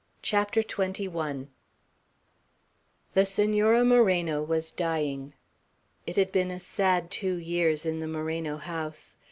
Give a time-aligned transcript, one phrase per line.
[0.27, 0.43] Pray!
[0.51, 1.45] Pray!" XXI
[3.13, 5.33] THE Senora Moreno was dying.
[6.07, 9.17] It had been a sad two years in the Moreno house.